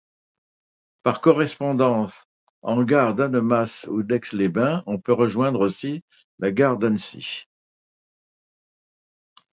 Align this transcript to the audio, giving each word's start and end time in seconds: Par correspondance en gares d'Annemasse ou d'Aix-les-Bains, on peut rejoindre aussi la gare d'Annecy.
Par 1.03 1.21
correspondance 1.21 2.27
en 2.63 2.81
gares 2.81 3.13
d'Annemasse 3.13 3.83
ou 3.87 4.01
d'Aix-les-Bains, 4.01 4.81
on 4.87 4.97
peut 4.99 5.13
rejoindre 5.13 5.59
aussi 5.59 6.03
la 6.39 6.51
gare 6.51 6.77
d'Annecy. 6.79 7.45